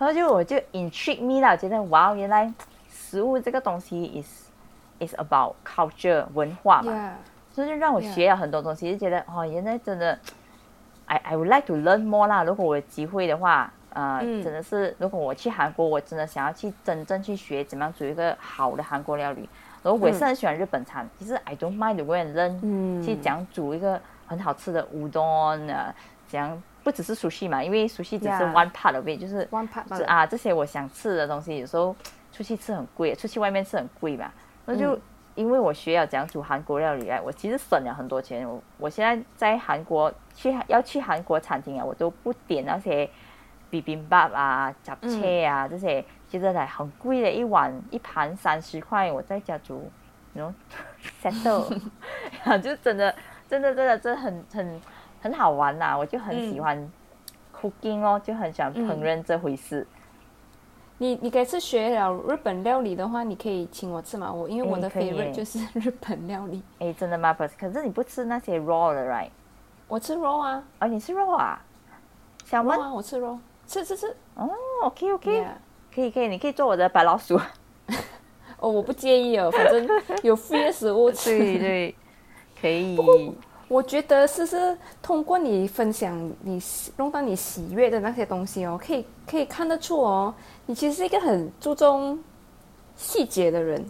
[0.00, 2.50] 然后就我就 intrigue me 了，觉得哇，原来
[2.88, 4.48] 食物这个东西 is
[4.98, 6.90] is about culture 文化嘛，
[7.52, 10.18] 所以就让我学了很多东西，就觉得哦，原来真的
[11.04, 12.42] ，I I would like to learn more 啦。
[12.44, 19.46] 如果我有机会的话，呃，真的是如果我去韩国，我真的想要去真正去学怎么样煮一个好的韩国料理。
[19.82, 25.94] 然后我也是很喜欢日本餐，其实 I don't mind to learn 去讲煮一个很好吃的乌冬啊，
[26.26, 26.62] 讲。
[26.82, 31.94] 不只是熟悉嘛，因为熟悉只是 one part of it，就是 one part 啊，这些我想吃的东西，有时候
[32.32, 34.32] 出去吃很贵，出去外面吃很贵嘛。
[34.64, 34.98] 那就
[35.34, 38.48] 因为我学要讲煮韩国料理啊，我其实省了很多钱。
[38.48, 43.08] 我我现在在韩国去要去韩国餐厅啊，我都不点那些
[43.70, 49.90] bibimbap 啊、杂切啊这些，其实来很贵的，一碗一盘三十块，我在家煮，
[50.34, 50.52] 然后
[51.22, 51.68] settle，
[52.60, 53.14] 就真的
[53.48, 54.80] 真的真的真的很很。
[55.20, 56.90] 很好玩呐，我就很喜欢
[57.54, 59.86] cooking 哦，就很喜欢烹饪这回事。
[60.98, 64.30] 你你改次学了日本料理的话，你可以请我吃嘛？
[64.32, 66.62] 我因为我的 favorite 就是日本料理。
[66.78, 67.34] 哎，真的吗？
[67.34, 69.30] 可是你不吃那些 raw 的，right？
[69.88, 70.62] 我吃 raw 啊。
[70.80, 71.62] 哦，你吃 raw 啊？
[72.44, 74.14] 小猫啊，我吃 raw，吃吃吃。
[74.34, 74.50] 哦
[74.82, 75.44] ，OK OK，
[75.94, 77.40] 可以可以，你可以做我的白老鼠。
[78.60, 79.88] 哦，我不介意哦，反正
[80.22, 81.38] 有 free 的食物吃。
[81.38, 81.94] 对对，
[82.60, 82.94] 可以。
[83.70, 86.60] 我觉得是是通过你分享你
[86.96, 90.34] 弄到你喜悦的那些东西哦，可以可以看得出哦，
[90.66, 92.18] 你其实是一个很注重
[92.96, 93.86] 细节的人，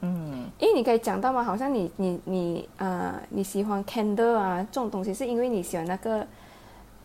[0.00, 6.26] 嗯，因为你可以讲到嘛，好像你你你呃你喜欢 candle 啊这种东西，是因为你喜欢那个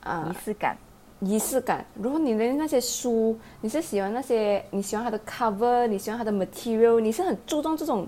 [0.01, 0.75] 啊仪式感，
[1.19, 1.85] 仪式感。
[1.93, 8.07] 如果你的那些书，你是喜欢那些你喜欢它的 cover，你喜欢它的 material，你是很注重这种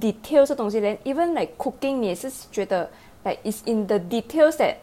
[0.00, 2.90] details 的东西连 even like cooking，你也是觉得。
[3.23, 4.75] like it's in the details that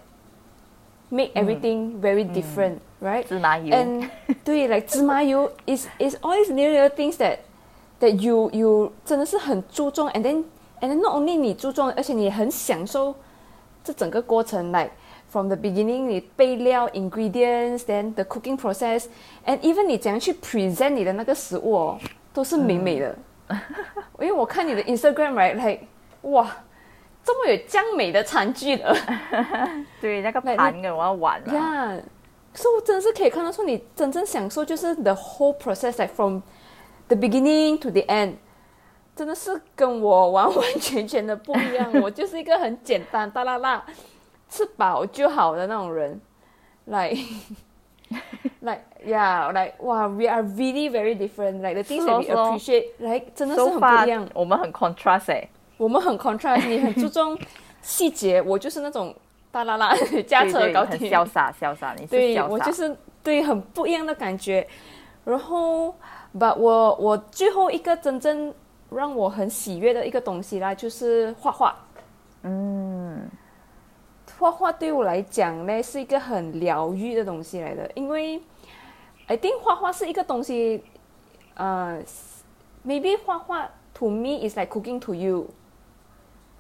[1.11, 3.25] make everything very different, right?
[3.29, 4.09] 芝麻油 and
[4.45, 7.39] 对，like 芝麻油 is is all these little little things that
[8.01, 10.45] that you you 真的是很注重，and then
[10.81, 13.15] and then not only 你注重，而且你很享受
[13.85, 14.91] 这整个过程，like
[15.29, 21.99] from the beginning 你备料 ingredients，then the cooking process，and even 你怎样去 present 你的那个食物哦，
[22.35, 23.17] 都是美美的。
[24.19, 25.85] 因为我看你的 Instagram，right，like
[26.23, 26.51] 哇，
[27.24, 28.96] 这么有这样美的餐具的，
[30.02, 31.54] 对，那个盘跟我要碗了。
[31.54, 32.02] 呀，
[32.54, 36.42] 所以我真的是可以看到说，你真正享受就是 the whole process，like from
[37.08, 38.34] the beginning to the end，
[39.16, 41.92] 真的是跟我完完全全的不一样。
[42.02, 43.84] 我就是一个很简单，哒啦啦，
[44.50, 46.20] 吃饱就好的那种人。
[46.86, 47.16] Like,
[48.60, 51.62] like, yeah, like, wow, we are really very different.
[51.62, 54.28] Like the things that we appreciate, like 真的是很不一样。
[54.34, 55.48] 我们很 contrast 哎，
[55.82, 56.68] 我们很 contrast。
[56.68, 57.38] 你很注重
[57.82, 59.16] 细节，我就是那种
[59.52, 59.96] 哒啦啦
[60.28, 61.94] 驾车高铁，潇洒潇洒。
[61.94, 64.68] 你是对我就是对很不一样的感觉。
[65.26, 65.96] 然后。
[66.34, 68.54] But 我我最后一个真正
[68.90, 71.76] 让我很喜悦的一个东西啦，就是画画。
[72.44, 73.30] 嗯，
[74.40, 77.92] 画画对我来讲呢，是一个很疗愈的东西来的。
[77.96, 78.42] 因为
[79.28, 80.82] ，I think 画画是一个东西，
[81.56, 82.02] 呃
[82.88, 85.50] ，maybe 画画 to me is like cooking to you。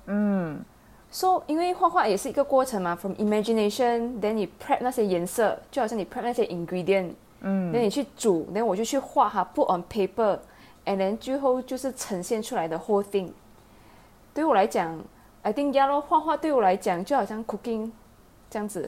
[0.05, 0.63] 嗯
[1.09, 7.11] ，So 因为画画也是一个过程嘛，from imagination，then 你 prep 那些颜色，就好像你 prep 那些 ingredient。
[7.43, 13.29] 嗯，那你去煮，然后我就去画它，put on paper，and then 最后就是呈现出来的 whole thing。
[14.31, 14.99] 对我来讲
[15.41, 17.89] ，I think yellow 画画对我来讲就好像 cooking
[18.49, 18.87] 这样子，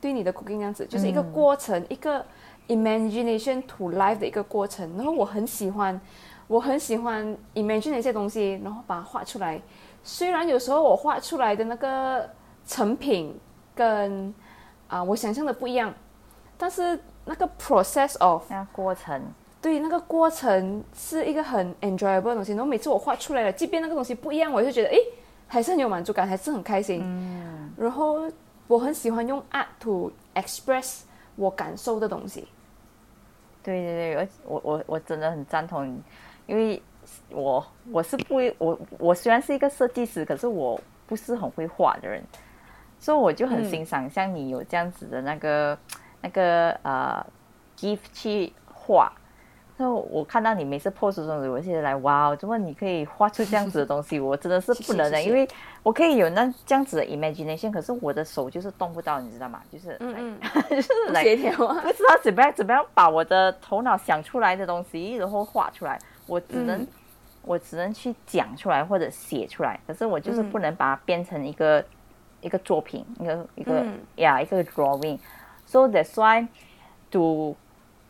[0.00, 2.24] 对你的 cooking 这样子，就是一个过程，一个
[2.68, 4.96] imagination to life 的一个过程。
[4.96, 6.00] 然后我很喜欢，
[6.46, 9.60] 我很喜欢 imagine 那些东西，然后把它画出来。
[10.08, 12.26] 虽然有时候我画出来的那个
[12.66, 13.38] 成品
[13.74, 14.34] 跟
[14.86, 15.92] 啊我想象的不一样，
[16.56, 16.98] 但是。
[17.30, 19.22] 那个 process of 那过程，
[19.60, 22.52] 对，那个过程是一个很 enjoyable 的东西。
[22.52, 24.96] 然后每次我画出来了，即便那个东西不一样，我就觉得，哎，
[25.46, 27.02] 还是很有满足感，还是很开心。
[27.04, 27.70] 嗯。
[27.76, 28.22] 然后
[28.66, 31.00] 我很喜欢用 art to express
[31.36, 32.48] 我感受的东西。
[33.62, 36.02] 对对对，而我我我真的很赞同，
[36.46, 36.82] 因为
[37.30, 42.22] 我我是不我我虽然是一个设计师，可是我不是很会画的人，
[42.98, 45.78] 所以我就很欣赏像你有这样子的那个。
[46.20, 47.24] 那个呃
[47.78, 49.12] ，gift 去画，
[49.76, 54.18] 那我看到你每次 post 这种东西，我现在来哇，怎么你可以画出这样子的东西？
[54.18, 55.46] 我真的是不能的，因为
[55.84, 59.62] 我可以有那这样子的 imagination，可是我的手就是动不到，你知道吗？
[59.70, 66.84] 就是嗯嗯， 就是来协调啊，不知道怎么样怎么样把我的头脑想出来的东西，然后画出来，我只能
[67.48, 71.82] 我只能去讲出来或者写出来，可是我就是不能把它变成一个
[72.42, 73.82] 一个作品，一个一个
[74.16, 75.18] 呀一个 drawing。
[75.64, 76.46] So that's why
[77.10, 77.56] to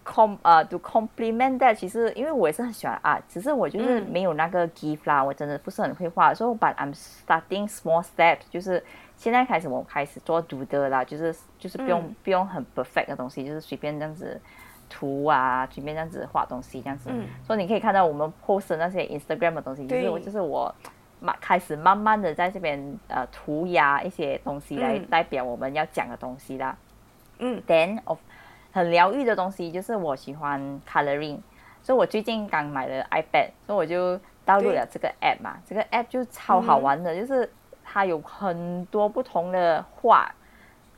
[0.05, 6.35] com 呃 to compliment that，其实因为我也是很喜欢 art，只是我就是没有那个 gift 啦，我真的不是很会画。
[6.35, 8.83] So but I'm starting small steps，就是
[9.17, 14.41] 现在开始我开始做 do 的啦，就是就是不用不用很 perfect 的东西，就是随便这样子
[14.89, 17.11] 涂啊，随便这样子画东西这样子。
[17.43, 20.75] 所以你可以看到我们 post 那些 Instagram 的东西，就是我就是我
[21.21, 26.77] 慢开始慢慢的在这边呃涂鸦一些东西来代表我们要讲的东西啦。
[27.39, 28.19] 嗯，then of
[28.73, 31.39] 很疗愈的东西就是我喜欢 coloring，
[31.83, 37.51] 所以我最近刚买了 iPad，所以我就导入了这个 app 嘛，这个 app 就超好玩的，就是
[37.85, 40.31] 它有很多不同的画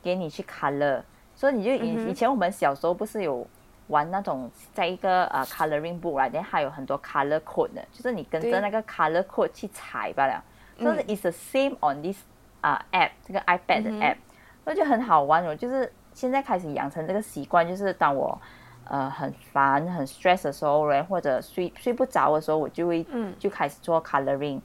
[0.03, 1.01] 给你去 color，
[1.35, 3.47] 所以你就以以前我们小时候不是有
[3.87, 10.43] 玩那种在一个呃 coloring book 啦，然后还有很多 color code 的，就是你跟着那个 color code 去踩罢了，
[10.79, 12.17] 就是 is the same on this
[12.61, 14.17] 啊 app 这个 iPad 的 app，
[14.65, 15.91] 我觉得很好玩哦，就是。
[16.13, 18.37] 现在开始养成这个习惯，就是当我
[18.83, 23.07] 呃很烦、很 stress 的时候，人或者睡睡不着的时候，我就会
[23.39, 24.59] 就开始做 coloring。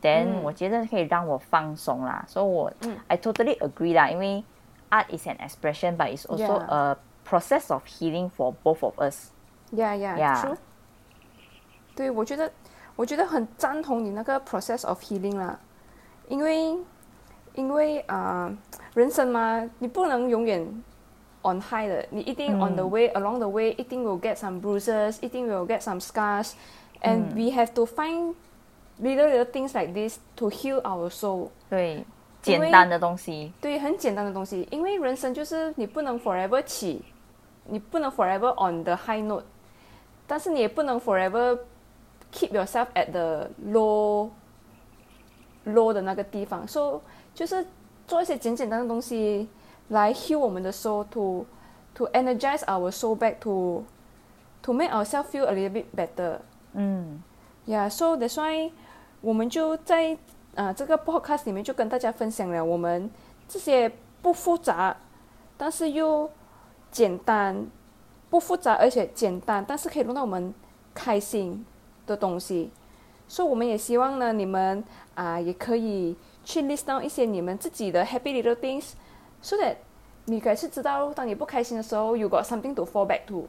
[0.00, 2.72] Then 我觉得可以让我放松啦，所以我
[3.08, 4.44] I totally agree 啦，因为
[4.90, 6.96] art is an expression, but it's also a
[7.28, 9.30] process of healing for both of us.
[9.72, 10.56] Yeah, yeah, true.
[11.96, 12.52] 对，我觉得
[12.94, 15.58] 我觉得很赞同你那个 process of healing 啦，
[16.28, 16.78] 因为。
[17.58, 18.54] 因为啊，
[18.92, 20.60] 人生嘛，你不能永远
[21.42, 25.80] on high 的，你一定 on the way along the way，一定 will get some bruises，一定 will get
[25.80, 28.34] some scars，and we have to find
[29.00, 31.48] little little things like this to heal our soul。
[31.70, 32.04] 对，
[32.42, 33.50] 简单的东西。
[33.58, 37.02] 对，很简单的东西，因为人生就是你不能 forever 起，
[37.68, 39.44] 你不能 forever on the high note，
[40.26, 41.58] 但是你也不能 forever
[42.32, 44.30] keep yourself at the low
[45.66, 47.00] low 的那个地方，so。
[47.34, 47.66] 就是
[48.06, 49.46] 做一些简简单的东西
[49.88, 51.44] 来 heal 我们的 soul，to
[51.94, 53.84] to energize our soul back to
[54.62, 56.38] to make ourselves feel a little bit better。
[56.72, 57.22] 嗯
[57.66, 58.72] ，Yeah，so that's why
[59.20, 60.16] 我们就在
[60.54, 63.10] 啊这个 podcast 里面就跟大家分享了我们
[63.46, 63.92] 这些
[64.22, 64.96] 不复杂，
[65.58, 66.30] 但是又
[66.96, 67.66] 简单，
[68.30, 70.54] 不复杂而且简单，但是可以弄到我们
[70.94, 71.62] 开心
[72.06, 72.70] 的东西。
[73.28, 74.82] 所以我们也希望呢，你们
[75.14, 79.76] 啊也可以去 list down 一些你们自己的 happy little things，so that
[80.24, 83.46] 你开始知道，当你不开心的时候，you got something to fall back to。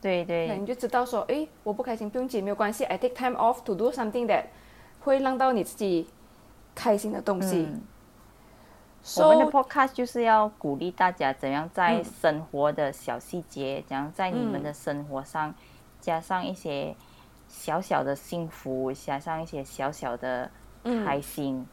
[0.00, 4.44] 对对，那你就知道说，哎，我不开心不用紧，没有关系，I take time off to do something that
[5.00, 6.06] 会让到你自己
[6.76, 7.66] 开心的东西。
[9.16, 15.52] 我们的 podcast 就是要鼓励大家怎样在生活的小细节，怎样在你们的生活上
[16.00, 16.94] 加上一些
[17.48, 20.50] 小小的幸福，加上一些小小的
[21.04, 21.66] 开心，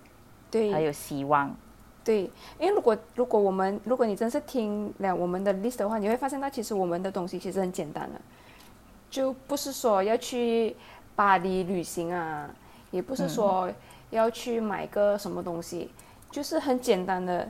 [0.50, 1.56] 对，还有希望。
[2.04, 2.24] 对，
[2.58, 8.20] 因为如果如果我们如果你真是听了我们的 list 的话，你会发现到其实我们的东西其实很简单的，
[9.12, 10.76] 就不是说要去
[11.16, 12.50] 巴黎旅行啊，
[12.90, 13.72] 也不是说
[14.10, 15.92] 要去买个什么东西，
[16.32, 17.50] 就是很简单的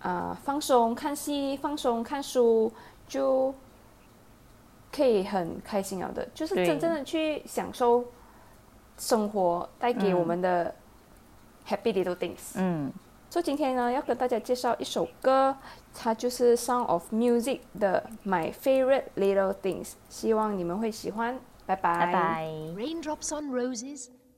[0.00, 2.72] 啊，放松看戏，放松看书，
[3.06, 3.54] 就
[4.92, 8.04] 可以很开心了的，就是真正的去享受
[8.96, 10.74] 生活带给我们的
[11.68, 12.52] happy little things。
[12.56, 12.92] 嗯。
[13.30, 15.56] 所以今天呢，要跟大家介绍一首歌，
[15.92, 21.40] 它就是《Sound of Music》的《My Favorite Little Things》，希望你们会喜欢。
[21.66, 21.98] 拜拜。
[21.98, 22.46] 拜拜。
[22.76, 24.06] Raindrops on roses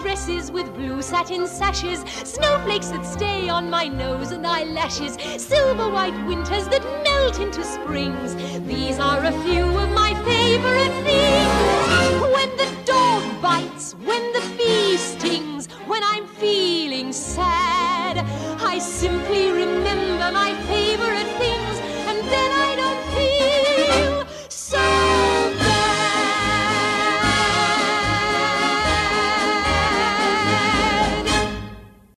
[0.00, 6.26] dresses with blue satin sashes, snowflakes that stay on my nose and eyelashes, silver white
[6.26, 8.34] winters that melt into springs.
[8.66, 12.20] These are a few of my favorite things.
[12.34, 14.27] When the dog bites, when